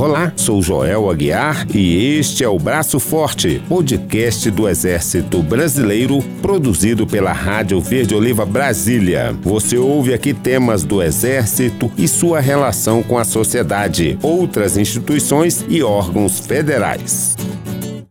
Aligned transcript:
Olá, 0.00 0.32
sou 0.34 0.62
Joel 0.62 1.10
Aguiar 1.10 1.66
e 1.76 2.16
este 2.16 2.42
é 2.42 2.48
o 2.48 2.58
Braço 2.58 2.98
Forte, 2.98 3.62
podcast 3.68 4.50
do 4.50 4.66
Exército 4.66 5.42
Brasileiro, 5.42 6.22
produzido 6.40 7.06
pela 7.06 7.32
Rádio 7.32 7.78
Verde 7.82 8.14
Oliva 8.14 8.46
Brasília. 8.46 9.36
Você 9.42 9.76
ouve 9.76 10.14
aqui 10.14 10.32
temas 10.32 10.84
do 10.84 11.02
Exército 11.02 11.92
e 11.98 12.08
sua 12.08 12.40
relação 12.40 13.02
com 13.02 13.18
a 13.18 13.24
sociedade, 13.24 14.18
outras 14.22 14.78
instituições 14.78 15.66
e 15.68 15.82
órgãos 15.82 16.40
federais. 16.40 17.36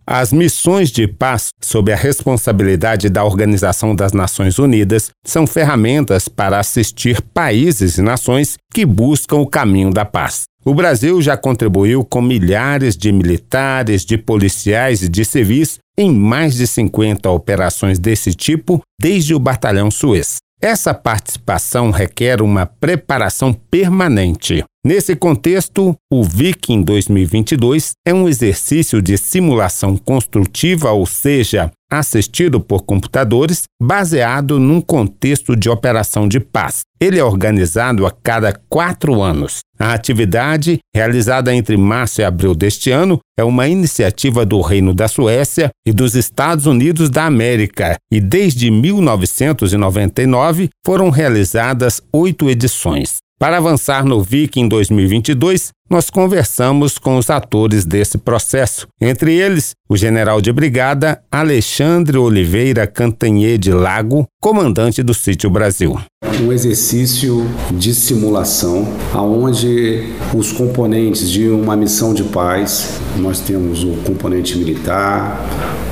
As 0.05 0.31
missões 0.31 0.91
de 0.91 1.07
paz, 1.07 1.49
sob 1.59 1.91
a 1.91 1.95
responsabilidade 1.95 3.09
da 3.09 3.23
Organização 3.23 3.95
das 3.95 4.13
Nações 4.13 4.59
Unidas, 4.59 5.09
são 5.25 5.47
ferramentas 5.47 6.27
para 6.27 6.59
assistir 6.59 7.19
países 7.33 7.97
e 7.97 8.03
nações 8.03 8.57
que 8.71 8.85
buscam 8.85 9.37
o 9.37 9.47
caminho 9.47 9.89
da 9.89 10.05
paz. 10.05 10.49
O 10.69 10.73
Brasil 10.75 11.19
já 11.19 11.35
contribuiu 11.35 12.05
com 12.05 12.21
milhares 12.21 12.95
de 12.95 13.11
militares, 13.11 14.05
de 14.05 14.19
policiais 14.19 15.01
e 15.01 15.09
de 15.09 15.25
civis 15.25 15.79
em 15.97 16.13
mais 16.13 16.53
de 16.53 16.67
50 16.67 17.27
operações 17.31 17.97
desse 17.97 18.35
tipo 18.35 18.79
desde 19.01 19.33
o 19.33 19.39
Batalhão 19.39 19.89
Suez. 19.89 20.35
Essa 20.61 20.93
participação 20.93 21.89
requer 21.89 22.39
uma 22.39 22.67
preparação 22.67 23.51
permanente. 23.51 24.63
Nesse 24.85 25.15
contexto, 25.15 25.95
o 26.13 26.23
Viking 26.23 26.83
2022 26.83 27.93
é 28.05 28.13
um 28.13 28.29
exercício 28.29 29.01
de 29.01 29.17
simulação 29.17 29.97
construtiva, 29.97 30.91
ou 30.91 31.07
seja, 31.07 31.71
assistido 31.89 32.59
por 32.59 32.83
computadores, 32.83 33.63
baseado 33.81 34.59
num 34.59 34.79
contexto 34.79 35.55
de 35.55 35.69
operação 35.69 36.27
de 36.27 36.39
paz. 36.39 36.81
Ele 37.01 37.17
é 37.17 37.23
organizado 37.23 38.05
a 38.05 38.11
cada 38.11 38.53
quatro 38.69 39.21
anos. 39.21 39.59
A 39.79 39.93
atividade, 39.93 40.79
realizada 40.93 41.55
entre 41.55 41.77
março 41.77 42.21
e 42.21 42.23
abril 42.23 42.53
deste 42.53 42.91
ano, 42.91 43.19
é 43.37 43.43
uma 43.43 43.67
iniciativa 43.67 44.45
do 44.45 44.61
Reino 44.61 44.93
da 44.93 45.07
Suécia 45.07 45.69
e 45.87 45.93
dos 45.93 46.15
Estados 46.15 46.65
Unidos 46.65 47.09
da 47.09 47.25
América, 47.25 47.95
e 48.11 48.19
desde 48.19 48.69
1999 48.69 50.69
foram 50.85 51.09
realizadas 51.09 52.01
oito 52.11 52.49
edições. 52.49 53.19
Para 53.39 53.55
avançar 53.55 54.03
no 54.03 54.21
VIC 54.21 54.59
em 54.59 54.67
2022, 54.67 55.69
nós 55.89 56.09
conversamos 56.09 56.99
com 56.99 57.17
os 57.17 57.29
atores 57.29 57.83
desse 57.83 58.17
processo, 58.17 58.87
entre 59.01 59.33
eles 59.33 59.71
o 59.89 59.97
general 59.97 60.39
de 60.39 60.51
brigada 60.53 61.19
Alexandre 61.31 62.15
Oliveira 62.15 62.85
Cantanhê 62.85 63.57
de 63.57 63.71
Lago, 63.71 64.27
comandante 64.39 65.01
do 65.01 65.15
Sítio 65.15 65.49
Brasil. 65.49 65.99
Um 66.39 66.53
exercício 66.53 67.49
de 67.71 67.93
simulação, 67.93 68.87
aonde 69.13 70.13
os 70.33 70.51
componentes 70.51 71.29
de 71.29 71.49
uma 71.49 71.75
missão 71.75 72.13
de 72.13 72.23
paz, 72.23 72.99
nós 73.17 73.39
temos 73.39 73.83
o 73.83 73.93
componente 74.05 74.57
militar, 74.57 75.43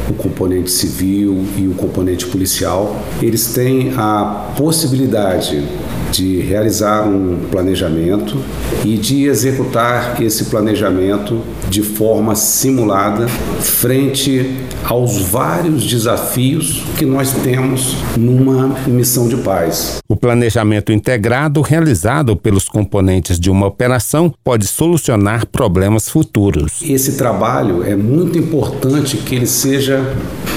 o 0.10 0.14
componente 0.14 0.72
civil 0.72 1.44
e 1.58 1.68
o 1.68 1.74
componente 1.74 2.26
policial, 2.28 3.04
eles 3.22 3.54
têm 3.54 3.94
a 3.98 4.54
possibilidade 4.56 5.68
de 6.12 6.40
realizar 6.40 7.08
um 7.08 7.48
planejamento 7.52 8.38
e 8.86 8.98
de 8.98 9.26
executar 9.26 9.87
esse 10.20 10.46
planejamento 10.46 11.42
de 11.70 11.82
forma 11.82 12.36
simulada 12.36 13.28
frente 13.28 14.56
aos 14.84 15.18
vários 15.18 15.86
desafios 15.86 16.84
que 16.98 17.06
nós 17.06 17.32
temos 17.32 17.96
numa 18.18 18.68
missão 18.88 19.28
de 19.28 19.38
paz. 19.38 20.00
O 20.08 20.16
planejamento 20.16 20.92
integrado 20.92 21.62
realizado 21.62 22.36
pelos 22.36 22.70
componentes 22.70 23.40
de 23.40 23.50
uma 23.50 23.68
operação 23.68 24.34
pode 24.44 24.66
solucionar 24.68 25.46
problemas 25.46 26.10
futuros. 26.10 26.82
Esse 26.82 27.18
trabalho 27.18 27.84
é 27.84 27.96
muito 27.96 28.38
importante 28.38 29.18
que 29.18 29.36
ele 29.36 29.48
seja 29.48 30.02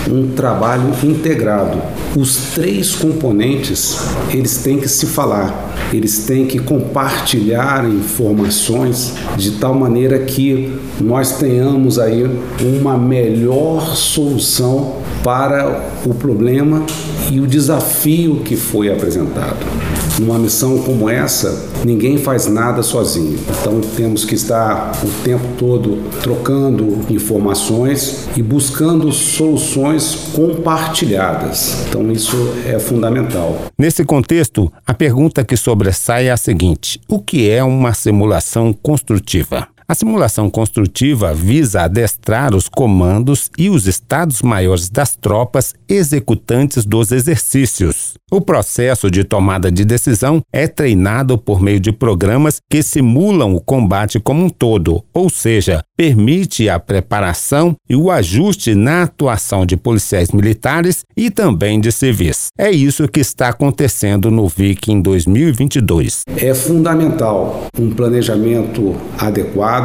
um 0.08 0.28
trabalho 0.28 0.92
integrado. 1.02 1.80
Os 2.16 2.52
três 2.54 2.94
componentes, 2.94 3.98
eles 4.30 4.58
têm 4.58 4.78
que 4.78 4.88
se 4.88 5.06
falar, 5.06 5.74
eles 5.92 6.24
têm 6.24 6.46
que 6.46 6.58
compartilhar 6.58 7.88
informações 7.88 9.14
de 9.36 9.52
tal 9.52 9.74
maneira 9.74 10.18
que 10.20 10.72
nós 11.00 11.38
tenhamos 11.38 11.98
aí 11.98 12.28
uma 12.60 12.96
melhor 12.96 13.96
solução 13.96 14.96
para 15.22 15.90
o 16.04 16.14
problema 16.14 16.84
e 17.30 17.40
o 17.40 17.46
desafio 17.46 18.36
que 18.44 18.56
foi 18.56 18.90
apresentado. 18.90 20.09
Numa 20.20 20.38
missão 20.38 20.76
como 20.82 21.08
essa, 21.08 21.70
ninguém 21.82 22.18
faz 22.18 22.46
nada 22.46 22.82
sozinho. 22.82 23.38
Então 23.58 23.80
temos 23.96 24.22
que 24.22 24.34
estar 24.34 24.92
o 25.02 25.24
tempo 25.24 25.46
todo 25.58 25.96
trocando 26.20 27.06
informações 27.08 28.28
e 28.36 28.42
buscando 28.42 29.10
soluções 29.12 30.14
compartilhadas. 30.34 31.86
Então 31.88 32.12
isso 32.12 32.36
é 32.66 32.78
fundamental. 32.78 33.56
Nesse 33.78 34.04
contexto, 34.04 34.70
a 34.86 34.92
pergunta 34.92 35.42
que 35.42 35.56
sobressai 35.56 36.26
é 36.26 36.30
a 36.30 36.36
seguinte: 36.36 37.00
o 37.08 37.18
que 37.18 37.48
é 37.48 37.64
uma 37.64 37.94
simulação 37.94 38.74
construtiva? 38.74 39.68
A 39.90 39.94
simulação 39.96 40.48
construtiva 40.48 41.34
visa 41.34 41.82
adestrar 41.82 42.54
os 42.54 42.68
comandos 42.68 43.50
e 43.58 43.68
os 43.68 43.88
estados-maiores 43.88 44.88
das 44.88 45.16
tropas 45.16 45.74
executantes 45.88 46.86
dos 46.86 47.10
exercícios. 47.10 48.14
O 48.30 48.40
processo 48.40 49.10
de 49.10 49.24
tomada 49.24 49.68
de 49.72 49.84
decisão 49.84 50.42
é 50.52 50.68
treinado 50.68 51.36
por 51.36 51.60
meio 51.60 51.80
de 51.80 51.90
programas 51.90 52.60
que 52.70 52.84
simulam 52.84 53.52
o 53.52 53.60
combate 53.60 54.20
como 54.20 54.44
um 54.44 54.48
todo, 54.48 55.04
ou 55.12 55.28
seja, 55.28 55.82
permite 55.96 56.68
a 56.68 56.78
preparação 56.78 57.74
e 57.88 57.96
o 57.96 58.12
ajuste 58.12 58.76
na 58.76 59.02
atuação 59.02 59.66
de 59.66 59.76
policiais 59.76 60.30
militares 60.30 61.02
e 61.16 61.32
também 61.32 61.80
de 61.80 61.90
civis. 61.90 62.46
É 62.56 62.70
isso 62.70 63.08
que 63.08 63.18
está 63.18 63.48
acontecendo 63.48 64.30
no 64.30 64.46
VIC 64.46 64.92
em 64.92 65.02
2022. 65.02 66.22
É 66.36 66.54
fundamental 66.54 67.66
um 67.76 67.90
planejamento 67.90 68.96
adequado 69.18 69.79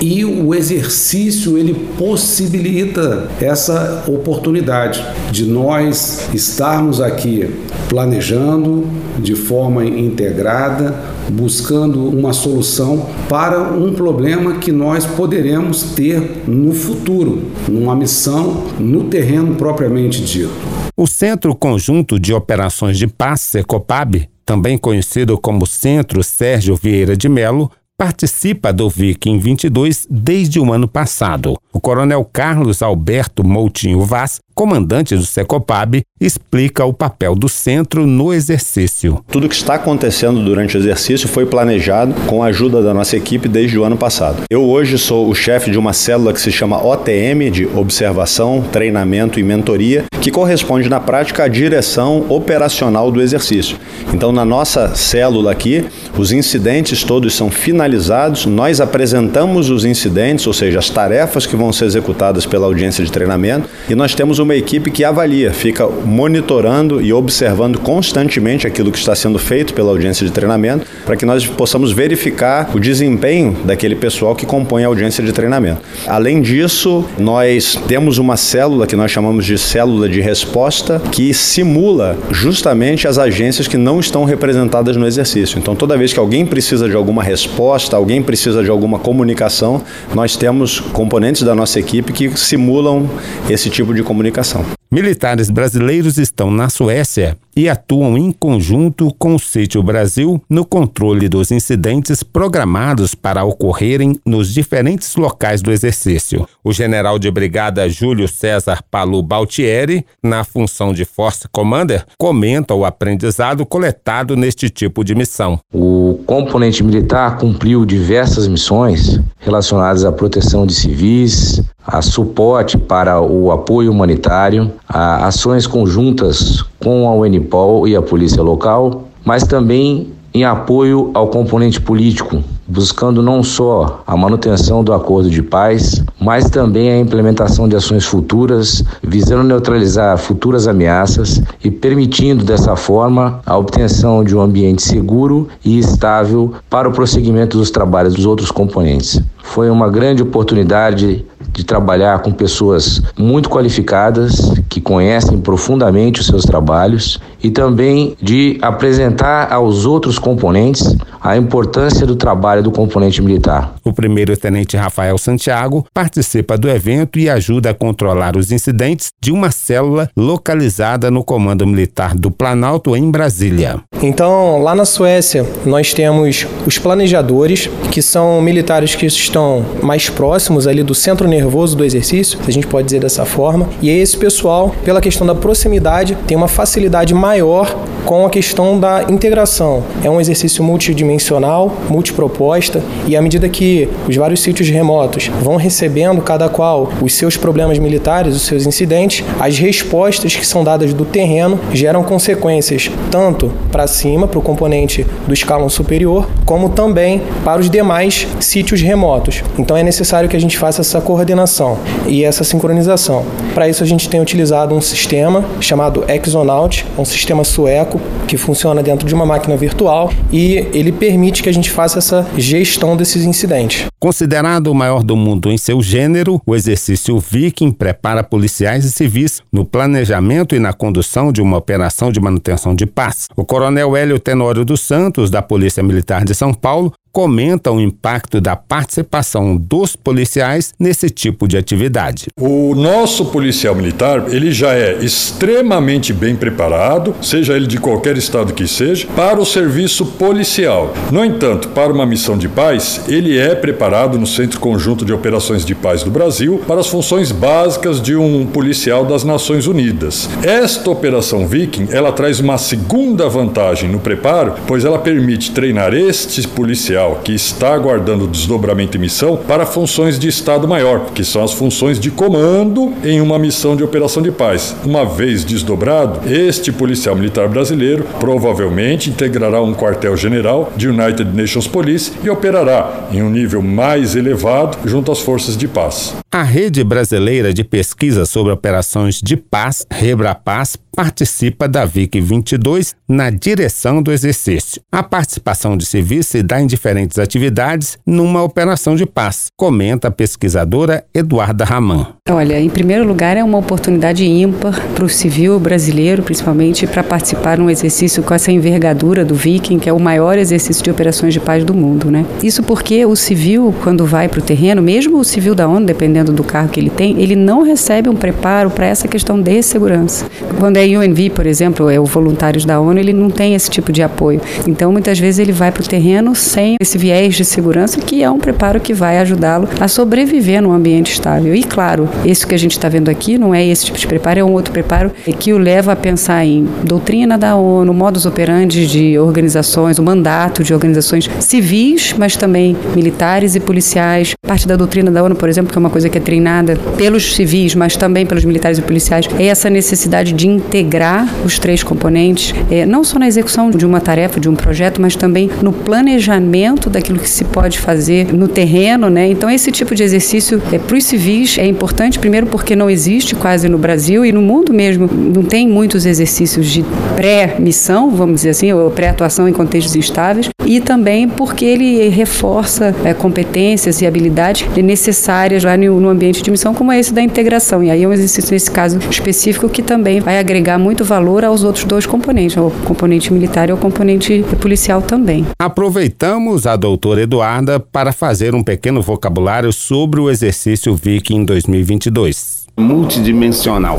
e 0.00 0.24
o 0.24 0.54
exercício 0.54 1.58
ele 1.58 1.74
possibilita 1.96 3.28
essa 3.40 4.04
oportunidade 4.06 5.04
de 5.30 5.44
nós 5.44 6.28
estarmos 6.32 7.00
aqui 7.00 7.48
planejando 7.88 8.86
de 9.18 9.34
forma 9.34 9.84
integrada, 9.84 10.94
buscando 11.30 12.08
uma 12.08 12.32
solução 12.32 13.08
para 13.28 13.60
um 13.60 13.92
problema 13.92 14.58
que 14.58 14.70
nós 14.70 15.04
poderemos 15.04 15.82
ter 15.94 16.42
no 16.46 16.72
futuro, 16.72 17.50
numa 17.68 17.96
missão 17.96 18.64
no 18.78 19.04
terreno 19.04 19.54
propriamente 19.56 20.22
dito. 20.22 20.52
O 20.96 21.06
Centro 21.06 21.54
Conjunto 21.54 22.18
de 22.18 22.32
Operações 22.34 22.98
de 22.98 23.06
Paz, 23.06 23.40
CECOPAB, 23.42 24.28
também 24.44 24.78
conhecido 24.78 25.38
como 25.38 25.66
Centro 25.66 26.24
Sérgio 26.24 26.74
Vieira 26.74 27.16
de 27.16 27.28
Melo, 27.28 27.70
participa 27.98 28.72
do 28.72 28.88
Viking 28.88 29.40
22 29.40 30.06
desde 30.08 30.60
o 30.60 30.72
ano 30.72 30.86
passado. 30.86 31.58
O 31.72 31.80
coronel 31.80 32.24
Carlos 32.24 32.80
Alberto 32.80 33.44
Moutinho 33.44 34.00
Vaz 34.04 34.38
comandante 34.58 35.14
do 35.14 35.24
Secopab, 35.24 36.02
explica 36.20 36.84
o 36.84 36.92
papel 36.92 37.36
do 37.36 37.48
centro 37.48 38.04
no 38.08 38.34
exercício. 38.34 39.22
Tudo 39.30 39.48
que 39.48 39.54
está 39.54 39.74
acontecendo 39.74 40.42
durante 40.42 40.76
o 40.76 40.80
exercício 40.80 41.28
foi 41.28 41.46
planejado 41.46 42.12
com 42.26 42.42
a 42.42 42.46
ajuda 42.46 42.82
da 42.82 42.92
nossa 42.92 43.16
equipe 43.16 43.46
desde 43.46 43.78
o 43.78 43.84
ano 43.84 43.96
passado. 43.96 44.42
Eu 44.50 44.64
hoje 44.64 44.98
sou 44.98 45.28
o 45.28 45.34
chefe 45.34 45.70
de 45.70 45.78
uma 45.78 45.92
célula 45.92 46.32
que 46.32 46.40
se 46.40 46.50
chama 46.50 46.84
OTM, 46.84 47.52
de 47.52 47.66
Observação, 47.66 48.64
Treinamento 48.72 49.38
e 49.38 49.44
Mentoria, 49.44 50.06
que 50.20 50.32
corresponde 50.32 50.88
na 50.88 50.98
prática 50.98 51.44
à 51.44 51.48
direção 51.48 52.26
operacional 52.28 53.12
do 53.12 53.22
exercício. 53.22 53.78
Então, 54.12 54.32
na 54.32 54.44
nossa 54.44 54.92
célula 54.96 55.52
aqui, 55.52 55.84
os 56.16 56.32
incidentes 56.32 57.04
todos 57.04 57.32
são 57.32 57.48
finalizados, 57.48 58.44
nós 58.44 58.80
apresentamos 58.80 59.70
os 59.70 59.84
incidentes, 59.84 60.48
ou 60.48 60.52
seja, 60.52 60.80
as 60.80 60.90
tarefas 60.90 61.46
que 61.46 61.54
vão 61.54 61.72
ser 61.72 61.84
executadas 61.84 62.44
pela 62.44 62.66
audiência 62.66 63.04
de 63.04 63.12
treinamento, 63.12 63.68
e 63.88 63.94
nós 63.94 64.16
temos 64.16 64.40
uma 64.40 64.47
uma 64.48 64.56
equipe 64.56 64.90
que 64.90 65.04
avalia, 65.04 65.52
fica 65.52 65.86
monitorando 65.86 67.02
e 67.02 67.12
observando 67.12 67.78
constantemente 67.78 68.66
aquilo 68.66 68.90
que 68.90 68.96
está 68.96 69.14
sendo 69.14 69.38
feito 69.38 69.74
pela 69.74 69.90
audiência 69.90 70.24
de 70.24 70.32
treinamento, 70.32 70.86
para 71.04 71.16
que 71.16 71.26
nós 71.26 71.46
possamos 71.46 71.92
verificar 71.92 72.70
o 72.74 72.80
desempenho 72.80 73.54
daquele 73.66 73.94
pessoal 73.94 74.34
que 74.34 74.46
compõe 74.46 74.84
a 74.84 74.86
audiência 74.86 75.22
de 75.22 75.32
treinamento. 75.32 75.82
Além 76.06 76.40
disso, 76.40 77.04
nós 77.18 77.78
temos 77.86 78.16
uma 78.16 78.38
célula 78.38 78.86
que 78.86 78.96
nós 78.96 79.10
chamamos 79.10 79.44
de 79.44 79.58
célula 79.58 80.08
de 80.08 80.22
resposta, 80.22 80.98
que 81.12 81.34
simula 81.34 82.16
justamente 82.30 83.06
as 83.06 83.18
agências 83.18 83.68
que 83.68 83.76
não 83.76 84.00
estão 84.00 84.24
representadas 84.24 84.96
no 84.96 85.06
exercício. 85.06 85.58
Então, 85.58 85.76
toda 85.76 85.94
vez 85.94 86.14
que 86.14 86.18
alguém 86.18 86.46
precisa 86.46 86.88
de 86.88 86.96
alguma 86.96 87.22
resposta, 87.22 87.96
alguém 87.96 88.22
precisa 88.22 88.64
de 88.64 88.70
alguma 88.70 88.98
comunicação, 88.98 89.82
nós 90.14 90.36
temos 90.36 90.80
componentes 90.80 91.42
da 91.42 91.54
nossa 91.54 91.78
equipe 91.78 92.14
que 92.14 92.30
simulam 92.38 93.10
esse 93.50 93.68
tipo 93.68 93.92
de 93.92 94.02
comunicação 94.02 94.37
comunicação. 94.38 94.77
Militares 94.90 95.50
brasileiros 95.50 96.16
estão 96.16 96.50
na 96.50 96.70
Suécia 96.70 97.36
e 97.54 97.68
atuam 97.68 98.16
em 98.16 98.32
conjunto 98.32 99.12
com 99.18 99.34
o 99.34 99.38
Sítio 99.38 99.82
Brasil 99.82 100.40
no 100.48 100.64
controle 100.64 101.28
dos 101.28 101.50
incidentes 101.50 102.22
programados 102.22 103.14
para 103.14 103.44
ocorrerem 103.44 104.18
nos 104.24 104.54
diferentes 104.54 105.14
locais 105.16 105.60
do 105.60 105.70
exercício. 105.70 106.48
O 106.64 106.72
general 106.72 107.18
de 107.18 107.30
brigada 107.30 107.86
Júlio 107.86 108.26
César 108.28 108.82
Palu 108.90 109.22
Baltieri, 109.22 110.06
na 110.22 110.42
função 110.42 110.94
de 110.94 111.04
Force 111.04 111.46
Commander, 111.52 112.06
comenta 112.16 112.72
o 112.72 112.86
aprendizado 112.86 113.66
coletado 113.66 114.36
neste 114.36 114.70
tipo 114.70 115.04
de 115.04 115.14
missão. 115.14 115.58
O 115.74 116.20
componente 116.24 116.82
militar 116.82 117.36
cumpriu 117.36 117.84
diversas 117.84 118.48
missões 118.48 119.20
relacionadas 119.40 120.04
à 120.04 120.12
proteção 120.12 120.64
de 120.64 120.74
civis, 120.74 121.62
a 121.84 122.02
suporte 122.02 122.76
para 122.76 123.20
o 123.20 123.50
apoio 123.50 123.90
humanitário, 123.90 124.70
a 124.88 125.26
ações 125.26 125.66
conjuntas 125.66 126.64
com 126.82 127.08
a 127.08 127.14
Unipol 127.14 127.86
e 127.86 127.94
a 127.94 128.02
polícia 128.02 128.42
local, 128.42 129.04
mas 129.24 129.42
também 129.42 130.12
em 130.32 130.44
apoio 130.44 131.10
ao 131.14 131.28
componente 131.28 131.80
político, 131.80 132.42
buscando 132.66 133.22
não 133.22 133.42
só 133.42 134.02
a 134.06 134.16
manutenção 134.16 134.84
do 134.84 134.92
acordo 134.92 135.30
de 135.30 135.42
paz, 135.42 136.04
mas 136.20 136.50
também 136.50 136.90
a 136.90 136.98
implementação 136.98 137.66
de 137.66 137.74
ações 137.74 138.04
futuras, 138.04 138.84
visando 139.02 139.42
neutralizar 139.42 140.18
futuras 140.18 140.68
ameaças 140.68 141.42
e 141.64 141.70
permitindo 141.70 142.44
dessa 142.44 142.76
forma 142.76 143.40
a 143.44 143.56
obtenção 143.56 144.22
de 144.22 144.36
um 144.36 144.40
ambiente 144.40 144.82
seguro 144.82 145.48
e 145.64 145.78
estável 145.78 146.52
para 146.68 146.88
o 146.88 146.92
prosseguimento 146.92 147.56
dos 147.56 147.70
trabalhos 147.70 148.14
dos 148.14 148.26
outros 148.26 148.50
componentes. 148.50 149.20
Foi 149.42 149.70
uma 149.70 149.88
grande 149.88 150.22
oportunidade 150.22 151.24
de 151.52 151.64
trabalhar 151.64 152.20
com 152.20 152.32
pessoas 152.32 153.02
muito 153.16 153.48
qualificadas, 153.48 154.52
que 154.68 154.80
conhecem 154.80 155.40
profundamente 155.40 156.20
os 156.20 156.26
seus 156.26 156.44
trabalhos 156.44 157.20
e 157.42 157.50
também 157.50 158.16
de 158.20 158.58
apresentar 158.60 159.52
aos 159.52 159.86
outros 159.86 160.18
componentes 160.18 160.96
a 161.20 161.36
importância 161.36 162.06
do 162.06 162.16
trabalho 162.16 162.62
do 162.62 162.70
componente 162.70 163.20
militar. 163.20 163.74
O 163.84 163.92
primeiro-tenente 163.92 164.76
Rafael 164.76 165.18
Santiago 165.18 165.86
participa 165.92 166.56
do 166.56 166.68
evento 166.68 167.18
e 167.18 167.28
ajuda 167.28 167.70
a 167.70 167.74
controlar 167.74 168.36
os 168.36 168.52
incidentes 168.52 169.08
de 169.20 169.32
uma 169.32 169.50
célula 169.50 170.08
localizada 170.16 171.10
no 171.10 171.24
Comando 171.24 171.66
Militar 171.66 172.14
do 172.14 172.30
Planalto, 172.30 172.96
em 172.96 173.10
Brasília. 173.10 173.80
Então, 174.02 174.62
lá 174.62 174.74
na 174.74 174.84
Suécia, 174.84 175.44
nós 175.64 175.92
temos 175.92 176.46
os 176.66 176.78
planejadores, 176.78 177.68
que 177.90 178.00
são 178.00 178.40
militares 178.40 178.94
que 178.94 179.06
estão 179.06 179.64
mais 179.82 180.08
próximos 180.08 180.66
ali 180.66 180.82
do 180.82 180.94
centro 180.94 181.26
nervoso 181.26 181.76
do 181.76 181.84
exercício, 181.84 182.38
se 182.42 182.50
a 182.50 182.52
gente 182.52 182.66
pode 182.66 182.86
dizer 182.86 183.00
dessa 183.00 183.24
forma, 183.24 183.68
e 183.82 183.90
esse 183.90 184.16
pessoal, 184.16 184.74
pela 184.84 185.00
questão 185.00 185.26
da 185.26 185.34
proximidade, 185.34 186.16
tem 186.26 186.36
uma 186.36 186.48
facilidade 186.48 187.12
maior 187.14 187.27
maior 187.28 187.68
com 188.08 188.24
a 188.24 188.30
questão 188.30 188.80
da 188.80 189.02
integração. 189.02 189.84
É 190.02 190.08
um 190.08 190.18
exercício 190.18 190.64
multidimensional, 190.64 191.70
multiproposta, 191.90 192.82
e 193.06 193.14
à 193.14 193.20
medida 193.20 193.46
que 193.50 193.86
os 194.08 194.16
vários 194.16 194.40
sítios 194.40 194.70
remotos 194.70 195.30
vão 195.42 195.56
recebendo 195.56 196.22
cada 196.22 196.48
qual 196.48 196.90
os 197.02 197.14
seus 197.14 197.36
problemas 197.36 197.78
militares, 197.78 198.34
os 198.34 198.46
seus 198.46 198.64
incidentes, 198.64 199.22
as 199.38 199.58
respostas 199.58 200.34
que 200.34 200.46
são 200.46 200.64
dadas 200.64 200.94
do 200.94 201.04
terreno 201.04 201.60
geram 201.70 202.02
consequências 202.02 202.90
tanto 203.10 203.52
para 203.70 203.86
cima, 203.86 204.26
para 204.26 204.38
o 204.38 204.42
componente 204.42 205.06
do 205.26 205.34
escalão 205.34 205.68
superior, 205.68 206.26
como 206.46 206.70
também 206.70 207.20
para 207.44 207.60
os 207.60 207.68
demais 207.68 208.26
sítios 208.40 208.80
remotos. 208.80 209.42
Então 209.58 209.76
é 209.76 209.82
necessário 209.82 210.30
que 210.30 210.36
a 210.36 210.40
gente 210.40 210.56
faça 210.56 210.80
essa 210.80 210.98
coordenação 210.98 211.78
e 212.06 212.24
essa 212.24 212.42
sincronização. 212.42 213.26
Para 213.52 213.68
isso 213.68 213.82
a 213.82 213.86
gente 213.86 214.08
tem 214.08 214.18
utilizado 214.18 214.74
um 214.74 214.80
sistema 214.80 215.44
chamado 215.60 216.06
Exonaut, 216.08 216.86
um 216.96 217.04
sistema 217.04 217.44
sueco 217.44 217.97
que 218.26 218.36
funciona 218.36 218.82
dentro 218.82 219.06
de 219.06 219.14
uma 219.14 219.26
máquina 219.26 219.56
virtual 219.56 220.12
e 220.32 220.66
ele 220.72 220.92
permite 220.92 221.42
que 221.42 221.48
a 221.48 221.52
gente 221.52 221.70
faça 221.70 221.98
essa 221.98 222.26
gestão 222.36 222.96
desses 222.96 223.24
incidentes. 223.24 223.86
Considerado 224.00 224.68
o 224.68 224.74
maior 224.74 225.02
do 225.02 225.16
mundo 225.16 225.50
em 225.50 225.58
seu 225.58 225.82
gênero, 225.82 226.40
o 226.46 226.54
exercício 226.54 227.18
Viking 227.18 227.72
prepara 227.72 228.22
policiais 228.22 228.84
e 228.84 228.92
civis 228.92 229.42
no 229.52 229.64
planejamento 229.64 230.54
e 230.54 230.60
na 230.60 230.72
condução 230.72 231.32
de 231.32 231.42
uma 231.42 231.56
operação 231.56 232.12
de 232.12 232.20
manutenção 232.20 232.76
de 232.76 232.86
paz. 232.86 233.26
O 233.34 233.44
coronel 233.44 233.96
Hélio 233.96 234.20
Tenório 234.20 234.64
dos 234.64 234.82
Santos, 234.82 235.30
da 235.30 235.42
Polícia 235.42 235.82
Militar 235.82 236.24
de 236.24 236.32
São 236.32 236.54
Paulo, 236.54 236.92
comenta 237.10 237.72
o 237.72 237.80
impacto 237.80 238.40
da 238.40 238.54
participação 238.54 239.56
dos 239.56 239.96
policiais 239.96 240.72
nesse 240.78 241.10
tipo 241.10 241.48
de 241.48 241.56
atividade. 241.56 242.26
O 242.38 242.76
nosso 242.76 243.24
policial 243.26 243.74
militar, 243.74 244.26
ele 244.32 244.52
já 244.52 244.74
é 244.74 244.92
extremamente 245.02 246.12
bem 246.12 246.36
preparado, 246.36 247.16
seja 247.20 247.56
ele 247.56 247.66
de 247.66 247.78
qualquer 247.78 248.16
estado 248.16 248.52
que 248.52 248.68
seja, 248.68 249.08
para 249.16 249.40
o 249.40 249.44
serviço 249.44 250.06
policial. 250.06 250.94
No 251.10 251.24
entanto, 251.24 251.70
para 251.70 251.92
uma 251.92 252.06
missão 252.06 252.38
de 252.38 252.48
paz, 252.48 253.00
ele 253.08 253.36
é 253.36 253.54
preparado 253.54 253.87
no 253.88 254.26
Centro 254.26 254.60
Conjunto 254.60 255.02
de 255.02 255.14
Operações 255.14 255.64
de 255.64 255.74
Paz 255.74 256.02
do 256.02 256.10
Brasil 256.10 256.60
para 256.66 256.80
as 256.80 256.88
funções 256.88 257.32
básicas 257.32 258.02
de 258.02 258.14
um 258.14 258.44
policial 258.44 259.06
das 259.06 259.24
Nações 259.24 259.66
Unidas. 259.66 260.28
Esta 260.42 260.90
operação 260.90 261.46
Viking, 261.46 261.88
ela 261.90 262.12
traz 262.12 262.38
uma 262.38 262.58
segunda 262.58 263.30
vantagem 263.30 263.88
no 263.88 263.98
preparo, 263.98 264.56
pois 264.66 264.84
ela 264.84 264.98
permite 264.98 265.52
treinar 265.52 265.94
este 265.94 266.46
policial 266.46 267.22
que 267.24 267.32
está 267.32 267.72
aguardando 267.72 268.28
desdobramento 268.28 268.98
e 268.98 269.00
missão 269.00 269.38
para 269.38 269.64
funções 269.64 270.18
de 270.18 270.28
Estado 270.28 270.68
Maior, 270.68 271.06
que 271.14 271.24
são 271.24 271.42
as 271.42 271.54
funções 271.54 271.98
de 271.98 272.10
comando 272.10 272.92
em 273.02 273.22
uma 273.22 273.38
missão 273.38 273.74
de 273.74 273.82
operação 273.82 274.22
de 274.22 274.30
paz. 274.30 274.76
Uma 274.84 275.06
vez 275.06 275.46
desdobrado, 275.46 276.30
este 276.30 276.70
policial 276.70 277.16
militar 277.16 277.48
brasileiro 277.48 278.04
provavelmente 278.20 279.08
integrará 279.08 279.62
um 279.62 279.72
quartel-general 279.72 280.74
de 280.76 280.88
United 280.88 281.34
Nations 281.34 281.66
Police 281.66 282.12
e 282.22 282.28
operará 282.28 283.08
em 283.10 283.22
um 283.22 283.30
nível 283.30 283.62
mais 283.78 284.16
elevado 284.16 284.76
junto 284.88 285.12
às 285.12 285.20
forças 285.20 285.56
de 285.56 285.68
paz. 285.68 286.16
A 286.32 286.42
Rede 286.42 286.82
Brasileira 286.82 287.54
de 287.54 287.62
Pesquisa 287.62 288.26
sobre 288.26 288.52
Operações 288.52 289.20
de 289.22 289.36
Paz, 289.36 289.86
Rebrapaz, 289.88 290.76
participa 290.98 291.68
da 291.68 291.84
VIC 291.84 292.20
22 292.20 292.96
na 293.08 293.30
direção 293.30 294.02
do 294.02 294.10
exercício. 294.10 294.82
A 294.90 295.00
participação 295.00 295.76
de 295.76 295.86
civis 295.86 296.26
se 296.26 296.42
dá 296.42 296.60
em 296.60 296.66
diferentes 296.66 297.20
atividades 297.20 297.96
numa 298.04 298.42
operação 298.42 298.96
de 298.96 299.06
paz, 299.06 299.46
comenta 299.56 300.08
a 300.08 300.10
pesquisadora 300.10 301.04
Eduarda 301.14 301.64
Raman. 301.64 302.14
Olha, 302.28 302.58
em 302.58 302.68
primeiro 302.68 303.06
lugar, 303.06 303.36
é 303.36 303.44
uma 303.44 303.58
oportunidade 303.58 304.24
ímpar 304.24 304.84
para 304.88 305.04
o 305.04 305.08
civil 305.08 305.60
brasileiro, 305.60 306.24
principalmente, 306.24 306.84
para 306.84 307.04
participar 307.04 307.58
num 307.58 307.70
exercício 307.70 308.20
com 308.24 308.34
essa 308.34 308.50
envergadura 308.50 309.24
do 309.24 309.36
Viking, 309.36 309.78
que 309.78 309.88
é 309.88 309.92
o 309.92 310.00
maior 310.00 310.36
exercício 310.36 310.82
de 310.82 310.90
operações 310.90 311.32
de 311.32 311.38
paz 311.38 311.62
do 311.62 311.72
mundo, 311.72 312.10
né? 312.10 312.26
Isso 312.42 312.60
porque 312.64 313.06
o 313.06 313.14
civil, 313.14 313.72
quando 313.84 314.04
vai 314.04 314.28
para 314.28 314.40
o 314.40 314.42
terreno, 314.42 314.82
mesmo 314.82 315.20
o 315.20 315.24
civil 315.24 315.54
da 315.54 315.68
ONU, 315.68 315.86
dependendo 315.86 316.32
do 316.32 316.42
cargo 316.42 316.70
que 316.70 316.80
ele 316.80 316.90
tem, 316.90 317.22
ele 317.22 317.36
não 317.36 317.62
recebe 317.62 318.08
um 318.08 318.16
preparo 318.16 318.68
para 318.68 318.86
essa 318.86 319.06
questão 319.06 319.40
de 319.40 319.62
segurança. 319.62 320.26
Quando 320.58 320.76
é 320.76 320.87
UNV, 320.96 321.30
por 321.30 321.46
exemplo, 321.46 321.90
é 321.90 321.98
o 321.98 322.04
voluntários 322.04 322.64
da 322.64 322.80
ONU, 322.80 322.98
ele 322.98 323.12
não 323.12 323.30
tem 323.30 323.54
esse 323.54 323.70
tipo 323.70 323.92
de 323.92 324.02
apoio. 324.02 324.40
Então, 324.66 324.92
muitas 324.92 325.18
vezes 325.18 325.38
ele 325.38 325.52
vai 325.52 325.70
para 325.70 325.82
o 325.82 325.86
terreno 325.86 326.34
sem 326.34 326.76
esse 326.80 326.96
viés 326.96 327.34
de 327.34 327.44
segurança, 327.44 328.00
que 328.00 328.22
é 328.22 328.30
um 328.30 328.38
preparo 328.38 328.80
que 328.80 328.94
vai 328.94 329.18
ajudá-lo 329.18 329.68
a 329.80 329.88
sobreviver 329.88 330.62
num 330.62 330.72
ambiente 330.72 331.12
estável. 331.12 331.54
E 331.54 331.62
claro, 331.62 332.08
esse 332.24 332.46
que 332.46 332.54
a 332.54 332.58
gente 332.58 332.72
está 332.72 332.88
vendo 332.88 333.08
aqui 333.08 333.38
não 333.38 333.54
é 333.54 333.64
esse 333.64 333.86
tipo 333.86 333.98
de 333.98 334.06
preparo, 334.06 334.40
é 334.40 334.44
um 334.44 334.52
outro 334.52 334.72
preparo 334.72 335.10
que 335.38 335.52
o 335.52 335.58
leva 335.58 335.92
a 335.92 335.96
pensar 335.96 336.44
em 336.44 336.66
doutrina 336.84 337.36
da 337.36 337.56
ONU, 337.56 337.92
modus 337.92 338.26
operandi 338.26 338.86
de 338.86 339.18
organizações, 339.18 339.98
o 339.98 340.02
mandato 340.02 340.62
de 340.62 340.72
organizações 340.72 341.28
civis, 341.40 342.14
mas 342.16 342.36
também 342.36 342.76
militares 342.94 343.54
e 343.54 343.60
policiais. 343.60 344.32
Parte 344.46 344.66
da 344.66 344.76
doutrina 344.76 345.10
da 345.10 345.22
ONU, 345.22 345.34
por 345.34 345.48
exemplo, 345.48 345.70
que 345.70 345.78
é 345.78 345.80
uma 345.80 345.90
coisa 345.90 346.08
que 346.08 346.18
é 346.18 346.20
treinada 346.20 346.76
pelos 346.96 347.34
civis, 347.34 347.74
mas 347.74 347.96
também 347.96 348.24
pelos 348.24 348.44
militares 348.44 348.78
e 348.78 348.82
policiais, 348.82 349.28
é 349.38 349.46
essa 349.46 349.68
necessidade 349.68 350.32
de 350.32 350.48
integrar 350.78 351.28
os 351.44 351.58
três 351.58 351.82
componentes, 351.82 352.54
é, 352.70 352.86
não 352.86 353.02
só 353.02 353.18
na 353.18 353.26
execução 353.26 353.70
de 353.70 353.84
uma 353.84 354.00
tarefa, 354.00 354.38
de 354.38 354.48
um 354.48 354.54
projeto, 354.54 355.00
mas 355.00 355.16
também 355.16 355.50
no 355.60 355.72
planejamento 355.72 356.88
daquilo 356.88 357.18
que 357.18 357.28
se 357.28 357.44
pode 357.44 357.78
fazer 357.78 358.32
no 358.32 358.46
terreno, 358.46 359.10
né? 359.10 359.28
Então 359.28 359.50
esse 359.50 359.72
tipo 359.72 359.94
de 359.94 360.02
exercício 360.02 360.62
é, 360.72 360.78
para 360.78 360.96
os 360.96 361.04
civis 361.04 361.58
é 361.58 361.66
importante 361.66 362.18
primeiro 362.18 362.46
porque 362.46 362.76
não 362.76 362.88
existe 362.88 363.34
quase 363.34 363.68
no 363.68 363.78
Brasil 363.78 364.24
e 364.24 364.30
no 364.30 364.40
mundo 364.40 364.72
mesmo, 364.72 365.08
não 365.12 365.42
tem 365.42 365.66
muitos 365.68 366.06
exercícios 366.06 366.66
de 366.66 366.84
pré-missão, 367.16 368.10
vamos 368.10 368.36
dizer 368.36 368.50
assim, 368.50 368.72
ou 368.72 368.90
pré-atuação 368.90 369.48
em 369.48 369.52
contextos 369.52 369.96
instáveis, 369.96 370.48
e 370.64 370.80
também 370.80 371.26
porque 371.28 371.64
ele 371.64 372.08
reforça 372.08 372.94
é, 373.02 373.14
competências 373.14 374.02
e 374.02 374.06
habilidades 374.06 374.68
necessárias 374.76 375.64
lá 375.64 375.76
no, 375.76 375.98
no 375.98 376.08
ambiente 376.08 376.42
de 376.42 376.50
missão, 376.50 376.74
como 376.74 376.92
esse 376.92 377.12
da 377.12 377.22
integração. 377.22 377.82
E 377.82 377.90
aí 377.90 378.02
é 378.02 378.08
um 378.08 378.12
exercício, 378.12 378.52
nesse 378.52 378.70
caso 378.70 378.98
específico, 379.10 379.66
que 379.68 379.82
também 379.82 380.20
vai 380.20 380.38
agregar 380.38 380.67
muito 380.76 381.04
valor 381.04 381.44
aos 381.44 381.62
outros 381.62 381.84
dois 381.84 382.04
componentes, 382.04 382.56
o 382.56 382.70
componente 382.84 383.32
militar 383.32 383.70
e 383.70 383.72
o 383.72 383.76
componente 383.76 384.44
policial 384.60 385.00
também. 385.00 385.46
Aproveitamos 385.58 386.66
a 386.66 386.74
doutora 386.74 387.22
Eduarda 387.22 387.78
para 387.78 388.12
fazer 388.12 388.54
um 388.54 388.62
pequeno 388.62 389.00
vocabulário 389.00 389.72
sobre 389.72 390.20
o 390.20 390.28
exercício 390.28 390.94
Viking 390.94 391.44
2020. 391.44 392.08
2022. 392.08 392.66
Multidimensional. 392.76 393.98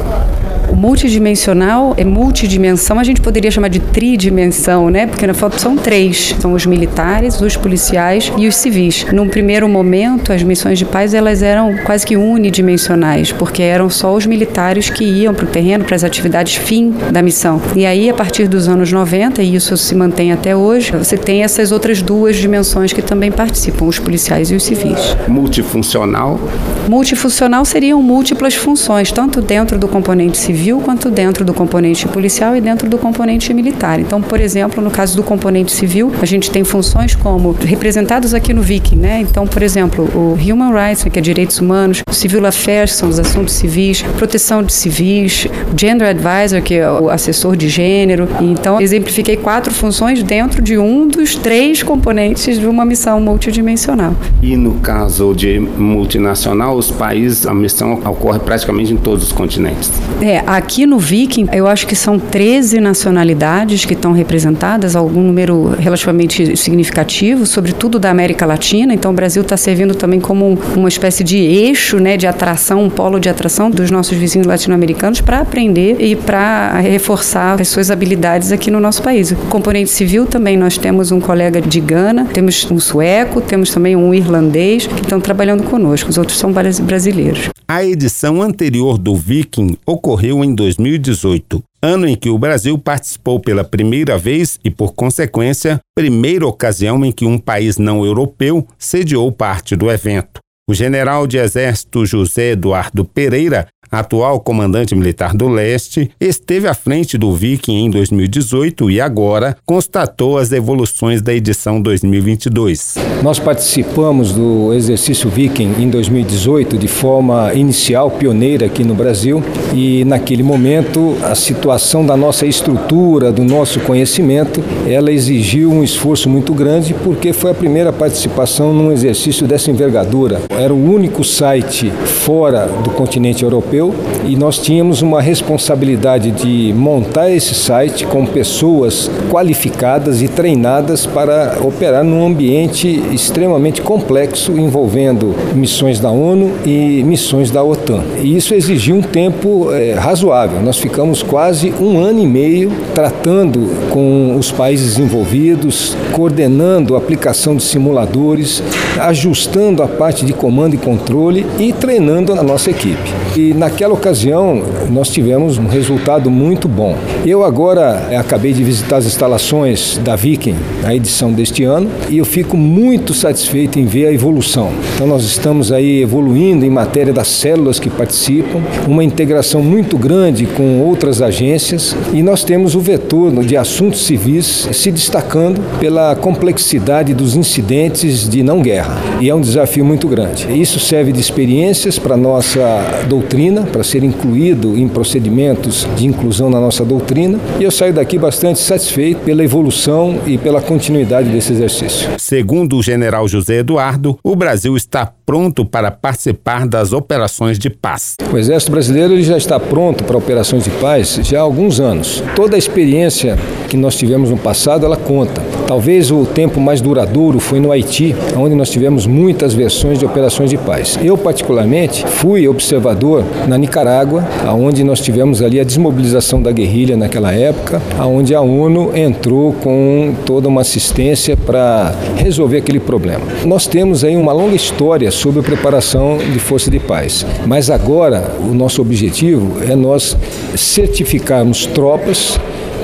O 0.72 0.76
multidimensional 0.76 1.96
é 1.98 2.06
multidimensão, 2.06 3.00
a 3.00 3.04
gente 3.04 3.22
poderia 3.22 3.50
chamar 3.50 3.70
de 3.70 3.80
tridimensão, 3.80 4.90
né? 4.90 5.08
Porque 5.08 5.26
na 5.26 5.34
foto 5.34 5.60
são 5.60 5.76
três: 5.76 6.36
são 6.40 6.54
os 6.54 6.66
militares, 6.66 7.42
os 7.42 7.58
policiais 7.58 8.32
e 8.38 8.48
os 8.48 8.56
civis. 8.56 9.04
Num 9.12 9.28
primeiro 9.28 9.68
momento, 9.68 10.32
as 10.32 10.44
missões 10.44 10.78
de 10.78 10.86
paz 10.86 11.16
elas 11.16 11.42
eram 11.42 11.76
quase 11.86 12.06
que 12.06 12.16
unidimensionais, 12.16 13.32
porque 13.32 13.64
eram 13.64 13.90
só 13.90 14.14
os 14.14 14.28
militares 14.28 14.92
que 14.92 15.04
iam 15.04 15.34
para 15.34 15.46
o 15.46 15.48
terreno, 15.48 15.86
para 15.86 15.96
as 15.96 16.04
atividades 16.04 16.56
fim 16.56 16.94
da 17.12 17.24
missão. 17.24 17.60
E 17.76 17.84
aí, 17.86 18.08
a 18.08 18.14
partir 18.14 18.48
dos 18.48 18.68
anos 18.68 18.92
90, 18.92 19.42
e 19.42 19.56
isso 19.56 19.76
se 19.76 19.96
mantém 19.96 20.32
até 20.32 20.56
hoje, 20.56 20.92
você 20.92 21.18
tem 21.18 21.44
essas 21.44 21.72
outras 21.72 22.04
duas 22.04 22.36
dimensões 22.36 22.94
que 22.94 23.02
também 23.02 23.32
participam, 23.32 23.86
os 23.86 23.98
policiais 23.98 24.52
e 24.52 24.56
os 24.56 24.64
civis. 24.64 25.18
Multifuncional? 25.28 26.40
Multifuncional 26.88 27.66
seriam 27.66 28.02
múltiplas 28.04 28.54
funções, 28.54 29.12
tanto 29.12 29.42
dentro 29.42 29.78
do 29.80 29.88
componente 29.88 30.38
civil 30.38 30.59
quanto 30.84 31.10
dentro 31.10 31.46
do 31.46 31.54
componente 31.54 32.08
policial 32.08 32.56
e 32.56 32.62
dentro 32.62 32.90
do 32.90 32.98
componente 32.98 33.54
militar. 33.54 34.00
Então, 34.00 34.22
por 34.22 34.40
exemplo, 34.40 34.84
no 34.84 34.92
caso 34.92 35.16
do 35.16 35.24
componente 35.24 35.72
civil, 35.72 36.12
a 36.22 36.26
gente 36.26 36.52
tem 36.52 36.64
funções 36.64 37.16
como 37.16 37.52
representados 37.52 38.34
aqui 38.34 38.54
no 38.54 38.62
Viking, 38.62 38.98
né? 38.98 39.22
Então, 39.22 39.48
por 39.48 39.64
exemplo, 39.64 40.04
o 40.14 40.34
Human 40.34 40.72
Rights, 40.74 41.04
que 41.04 41.18
é 41.18 41.22
direitos 41.22 41.60
humanos, 41.60 42.02
o 42.10 42.14
Civil 42.14 42.46
Affairs, 42.46 42.94
são 42.94 43.10
os 43.10 43.20
assuntos 43.20 43.54
civis, 43.54 44.02
proteção 44.18 44.62
de 44.62 44.74
civis, 44.74 45.48
Gender 45.76 46.10
Advisor, 46.10 46.62
que 46.62 46.76
é 46.76 46.92
o 46.92 47.10
assessor 47.10 47.56
de 47.56 47.70
gênero. 47.70 48.28
Então, 48.42 48.82
exemplifiquei 48.82 49.38
quatro 49.38 49.74
funções 49.74 50.22
dentro 50.24 50.62
de 50.62 50.78
um 50.78 51.08
dos 51.08 51.36
três 51.36 51.82
componentes 51.82 52.60
de 52.60 52.68
uma 52.68 52.84
missão 52.84 53.22
multidimensional. 53.22 54.14
E 54.42 54.56
no 54.58 54.76
caso 54.76 55.34
de 55.34 55.60
multinacional, 55.60 56.76
os 56.76 56.92
países, 56.92 57.46
a 57.46 57.54
missão 57.54 57.94
ocorre 58.06 58.40
praticamente 58.40 58.94
em 58.94 58.98
todos 58.98 59.24
os 59.24 59.32
continentes. 59.32 59.92
É, 60.22 60.44
aqui 60.50 60.88
no 60.88 60.98
Viking, 60.98 61.48
eu 61.54 61.68
acho 61.68 61.86
que 61.86 61.96
são 61.96 62.18
13 62.18 62.80
nacionalidades 62.80 63.86
que 63.86 63.94
estão 63.94 64.12
representadas, 64.12 64.96
algum 64.96 65.22
número 65.22 65.76
relativamente 65.78 66.58
significativo, 66.58 67.46
sobretudo 67.46 68.00
da 68.00 68.10
América 68.10 68.48
Latina. 68.48 68.92
Então, 68.92 69.12
o 69.12 69.14
Brasil 69.14 69.44
está 69.44 69.56
servindo 69.56 69.94
também 69.94 70.20
como 70.20 70.58
uma 70.76 70.90
espécie 70.90 71.24
de 71.24 71.38
eixo, 71.38 72.00
né, 72.00 72.18
de 72.18 72.26
atração, 72.26 72.84
um 72.84 72.90
polo 72.90 73.20
de 73.20 73.30
atração 73.30 73.70
dos 73.70 73.92
nossos 73.92 74.18
vizinhos 74.18 74.48
latino-americanos 74.48 75.22
para 75.22 75.40
aprender 75.40 75.98
e 76.00 76.16
para 76.16 76.80
reforçar 76.80 77.62
as 77.62 77.68
suas 77.68 77.92
habilidades 77.92 78.52
aqui 78.52 78.72
no 78.72 78.80
nosso 78.80 79.04
país. 79.04 79.32
Componente 79.50 79.92
civil 79.92 80.26
também 80.26 80.58
nós 80.58 80.80
temos 80.80 81.12
um 81.12 81.20
colega 81.20 81.62
de 81.62 81.80
Gana, 81.80 82.26
temos 82.26 82.70
um 82.72 82.80
sueco, 82.80 83.40
temos 83.40 83.72
também 83.72 83.96
um 83.96 84.14
irlandês 84.16 84.88
que 84.88 85.02
estão 85.02 85.20
trabalhando 85.20 85.64
conosco. 85.64 86.10
Os 86.10 86.18
outros 86.18 86.40
são 86.40 86.52
brasileiros. 86.52 87.50
A 87.68 87.86
edição 87.86 88.42
anterior 88.42 88.98
do 88.98 89.16
Viking 89.16 89.78
ocorreu 89.86 90.39
em 90.44 90.54
2018, 90.54 91.64
ano 91.82 92.08
em 92.08 92.16
que 92.16 92.30
o 92.30 92.38
Brasil 92.38 92.78
participou 92.78 93.40
pela 93.40 93.64
primeira 93.64 94.18
vez 94.18 94.60
e, 94.64 94.70
por 94.70 94.94
consequência, 94.94 95.80
primeira 95.96 96.46
ocasião 96.48 97.04
em 97.06 97.12
que 97.12 97.26
um 97.26 97.38
país 97.38 97.78
não 97.78 98.06
europeu 98.06 98.68
sediou 98.78 99.32
parte 99.32 99.76
do 99.76 99.90
evento. 99.90 100.40
O 100.70 100.74
general 100.76 101.26
de 101.26 101.40
exército 101.40 102.06
José 102.06 102.52
Eduardo 102.52 103.04
Pereira 103.04 103.68
atual 103.92 104.40
comandante 104.40 104.96
militar 104.96 105.34
do 105.34 105.48
leste, 105.48 106.12
esteve 106.20 106.68
à 106.68 106.74
frente 106.74 107.18
do 107.18 107.34
Viking 107.34 107.86
em 107.86 107.90
2018 107.90 108.92
e 108.92 109.02
agora 109.02 109.58
constatou 109.66 110.38
as 110.38 110.52
evoluções 110.52 111.22
da 111.22 111.34
edição 111.34 111.82
2022. 111.82 112.96
Nós 113.24 113.40
participamos 113.40 114.32
do 114.32 114.74
exercício 114.74 115.30
Viking 115.30 115.76
em 115.80 115.90
2018 115.90 116.78
de 116.78 116.88
forma 116.88 117.54
inicial, 117.54 118.12
pioneira 118.12 118.68
aqui 118.68 118.84
no 118.84 118.94
Brasil, 118.94 119.44
e 119.74 120.06
naquele 120.06 120.44
momento 120.44 121.18
a 121.24 121.36
situação 121.36 122.06
da 122.06 122.16
nossa 122.16 122.46
estrutura, 122.46 123.32
do 123.32 123.44
nosso 123.44 123.80
conhecimento, 123.82 124.64
ela 124.88 125.12
exigiu 125.12 125.72
um 125.72 125.84
esforço 125.84 126.30
muito 126.30 126.54
grande 126.54 126.94
porque 126.94 127.34
foi 127.34 127.52
a 127.52 127.56
primeira 127.56 127.92
participação 127.92 128.74
num 128.74 128.92
exercício 128.92 129.48
dessa 129.48 129.72
envergadura. 129.72 130.42
Era 130.60 130.74
o 130.74 130.94
único 130.94 131.24
site 131.24 131.90
fora 131.90 132.66
do 132.84 132.90
continente 132.90 133.44
europeu 133.44 133.96
e 134.26 134.36
nós 134.36 134.58
tínhamos 134.60 135.02
uma 135.02 135.22
responsabilidade 135.22 136.32
de 136.32 136.74
montar 136.74 137.32
esse 137.32 137.56
site 137.56 138.06
com 138.06 138.26
pessoas 138.26 139.10
qualificadas 139.32 140.22
e 140.22 140.28
treinadas 140.28 141.06
para 141.06 141.58
operar 141.62 142.04
num 142.04 142.26
ambiente 142.26 142.90
extremamente 143.14 143.82
complexo 143.82 144.52
envolvendo 144.60 145.34
missões 145.56 145.98
da 145.98 146.12
ONU 146.12 146.52
e 146.66 147.06
missões 147.06 147.50
da 147.50 147.64
OTAN. 147.64 148.04
E 148.22 148.36
isso 148.36 148.54
exigiu 148.54 148.98
um 148.98 149.02
tempo 149.02 149.72
é, 149.72 149.94
razoável. 149.94 150.62
Nós 150.62 150.78
ficamos 150.78 151.24
quase 151.24 151.74
um 151.80 151.98
ano 151.98 152.20
e 152.20 152.28
meio 152.28 152.70
tratando 152.94 153.90
com 153.92 154.36
os 154.38 154.52
países 154.52 155.00
envolvidos, 155.00 155.96
coordenando 156.12 156.96
a 156.96 156.98
aplicação 156.98 157.56
de 157.56 157.64
simuladores, 157.64 158.62
ajustando 159.00 159.82
a 159.82 159.88
parte 159.88 160.26
de 160.26 160.34
comando 160.50 160.74
e 160.74 160.80
controle 160.80 161.46
e 161.60 161.72
treinando 161.72 162.34
a 162.34 162.42
nossa 162.42 162.72
equipe. 162.72 162.98
E 163.38 163.54
naquela 163.54 163.94
ocasião 163.94 164.64
nós 164.90 165.10
tivemos 165.10 165.60
um 165.60 165.68
resultado 165.68 166.32
muito 166.32 166.68
bom. 166.68 166.98
Eu 167.24 167.44
agora 167.44 168.08
eh, 168.10 168.16
acabei 168.16 168.52
de 168.52 168.64
visitar 168.64 168.98
as 168.98 169.06
instalações 169.06 170.00
da 170.04 170.16
Viking, 170.16 170.56
a 170.84 170.96
edição 170.96 171.32
deste 171.32 171.64
ano, 171.64 171.88
e 172.10 172.18
eu 172.18 172.26
fico 172.26 172.58
muito 172.58 173.14
satisfeito 173.14 173.78
em 173.78 173.86
ver 173.86 174.08
a 174.08 174.12
evolução. 174.12 174.72
Então 174.96 175.06
nós 175.06 175.24
estamos 175.24 175.72
aí 175.72 176.02
evoluindo 176.02 176.66
em 176.66 176.70
matéria 176.72 177.14
das 177.14 177.28
células 177.28 177.80
que 177.80 177.90
participam, 177.92 178.64
uma 178.88 179.04
integração 179.04 179.62
muito 179.62 180.00
grande 180.00 180.48
com 180.48 180.82
outras 180.82 181.22
agências 181.22 181.96
e 182.12 182.24
nós 182.24 182.44
temos 182.44 182.74
o 182.74 182.80
vetor 182.80 183.32
de 183.46 183.56
assuntos 183.56 184.04
civis 184.04 184.68
se 184.72 184.90
destacando 184.90 185.62
pela 185.80 186.16
complexidade 186.16 187.14
dos 187.14 187.36
incidentes 187.36 188.28
de 188.28 188.42
não 188.42 188.64
guerra. 188.64 188.98
E 189.22 189.30
é 189.30 189.36
um 189.36 189.42
desafio 189.42 189.86
muito 189.86 190.08
grande. 190.08 190.39
Isso 190.50 190.80
serve 190.80 191.12
de 191.12 191.20
experiências 191.20 191.98
para 191.98 192.16
nossa 192.16 192.60
doutrina, 193.08 193.64
para 193.64 193.84
ser 193.84 194.04
incluído 194.04 194.78
em 194.78 194.88
procedimentos 194.88 195.88
de 195.96 196.06
inclusão 196.06 196.50
na 196.50 196.60
nossa 196.60 196.86
doutrina, 196.86 197.40
e 197.60 197.64
eu 197.64 197.72
saio 197.72 197.94
daqui 197.94 198.18
bastante 198.18 198.60
satisfeito 198.60 199.22
pela 199.22 199.44
evolução 199.44 200.20
e 200.26 200.38
pela 200.38 200.62
continuidade 200.62 201.30
desse 201.30 201.54
exercício. 201.54 202.10
Segundo 202.18 202.78
o 202.78 202.84
general 202.84 203.28
José 203.28 203.60
Eduardo, 203.60 204.18
o 204.24 204.36
Brasil 204.36 204.76
está 204.76 205.12
pronto 205.26 205.66
para 205.66 205.92
participar 205.92 206.68
das 206.68 206.94
operações 206.94 207.60
de 207.60 207.70
paz. 207.70 208.16
O 208.32 208.38
Exército 208.38 208.72
Brasileiro 208.72 209.22
já 209.22 209.38
está 209.38 209.60
pronto 209.60 210.04
para 210.04 210.18
operações 210.18 210.64
de 210.64 210.70
paz 210.72 211.20
já 211.24 211.40
há 211.40 211.42
alguns 211.42 211.80
anos. 211.80 212.24
Toda 212.36 212.56
a 212.56 212.60
experiência 212.60 213.38
que 213.70 213.78
nós 213.78 213.96
tivemos 213.96 214.30
no 214.30 214.38
passado, 214.38 214.86
ela 214.86 214.98
conta. 214.98 215.49
Talvez 215.70 216.10
o 216.10 216.26
tempo 216.26 216.60
mais 216.60 216.82
duradouro 216.82 217.40
foi 217.40 217.60
no 217.60 217.72
Haiti, 217.72 218.16
onde 218.36 218.56
nós 218.56 218.72
tivemos 218.72 219.06
muitas 219.06 219.54
versões 219.54 220.00
de 220.00 220.06
operações 220.06 220.50
de 220.50 220.58
paz. 220.58 220.98
Eu, 221.00 221.16
particularmente, 221.16 222.04
fui 222.08 222.48
observador 222.48 223.24
na 223.48 223.56
Nicarágua, 223.56 224.28
onde 224.48 224.84
nós 224.84 225.00
tivemos 225.00 225.44
ali 225.44 225.60
a 225.60 225.64
desmobilização 225.64 226.42
da 226.42 226.52
guerrilha 226.52 226.98
naquela 226.98 227.32
época, 227.32 227.80
onde 228.00 228.34
a 228.34 228.42
ONU 228.42 228.98
entrou 228.98 229.54
com 229.54 230.16
toda 230.26 230.48
uma 230.48 230.62
assistência 230.62 231.38
para 231.38 231.94
resolver 232.16 232.58
aquele 232.58 232.80
problema. 232.80 233.22
Nós 233.46 233.68
temos 233.68 234.04
aí 234.04 234.18
uma 234.18 234.34
longa 234.34 234.56
história 234.56 235.12
sobre 235.12 235.42
a 235.42 235.44
preparação 235.44 236.18
de 236.18 236.40
força 236.40 236.72
de 236.72 236.80
paz, 236.80 237.24
mas 237.46 237.70
agora 237.70 238.32
o 238.40 238.56
nosso 238.56 238.82
objetivo 238.82 239.62
é 239.64 239.76
nós 239.76 240.18
certificarmos 240.56 241.68
tropas 241.68 242.40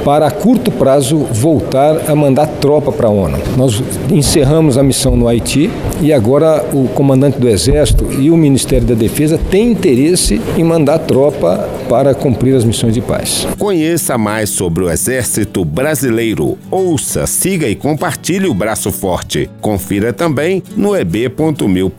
para 0.05 0.27
a 0.27 0.31
curto 0.31 0.69
prazo 0.71 1.17
voltar 1.17 2.07
a 2.07 2.15
mandar 2.15 2.45
tropa 2.45 2.91
para 2.91 3.07
a 3.07 3.09
ONU. 3.09 3.39
Nós 3.57 3.81
encerramos 4.11 4.77
a 4.77 4.83
missão 4.83 5.15
no 5.15 5.27
Haiti 5.27 5.71
e 5.99 6.13
agora 6.13 6.63
o 6.71 6.87
comandante 6.89 7.39
do 7.39 7.49
Exército 7.49 8.05
e 8.13 8.29
o 8.29 8.37
Ministério 8.37 8.85
da 8.85 8.93
Defesa 8.93 9.39
têm 9.49 9.71
interesse 9.71 10.39
em 10.55 10.63
mandar 10.63 10.99
tropa 10.99 11.67
para 11.89 12.13
cumprir 12.13 12.55
as 12.55 12.63
missões 12.63 12.93
de 12.93 13.01
paz. 13.01 13.47
Conheça 13.57 14.15
mais 14.15 14.51
sobre 14.51 14.83
o 14.83 14.91
Exército 14.91 15.65
Brasileiro. 15.65 16.55
Ouça, 16.69 17.25
siga 17.25 17.67
e 17.67 17.75
compartilhe 17.75 18.47
o 18.47 18.53
Braço 18.53 18.91
Forte. 18.91 19.49
Confira 19.59 20.13
também 20.13 20.61
no 20.77 20.95
eb.mil.br. 20.95 21.95